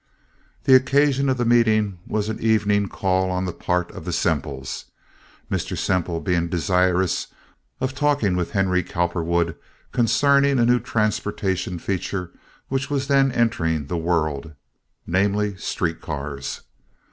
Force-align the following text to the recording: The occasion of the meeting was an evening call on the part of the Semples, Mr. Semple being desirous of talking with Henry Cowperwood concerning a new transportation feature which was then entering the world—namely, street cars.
The 0.63 0.73
occasion 0.73 1.29
of 1.29 1.37
the 1.37 1.45
meeting 1.45 1.99
was 2.07 2.27
an 2.27 2.39
evening 2.39 2.87
call 2.89 3.29
on 3.29 3.45
the 3.45 3.53
part 3.53 3.91
of 3.91 4.03
the 4.03 4.11
Semples, 4.11 4.85
Mr. 5.51 5.77
Semple 5.77 6.19
being 6.21 6.49
desirous 6.49 7.27
of 7.79 7.93
talking 7.93 8.35
with 8.35 8.53
Henry 8.53 8.81
Cowperwood 8.81 9.55
concerning 9.91 10.57
a 10.57 10.65
new 10.65 10.79
transportation 10.79 11.77
feature 11.77 12.31
which 12.67 12.89
was 12.89 13.05
then 13.05 13.31
entering 13.31 13.85
the 13.85 13.95
world—namely, 13.97 15.55
street 15.57 16.01
cars. 16.01 16.61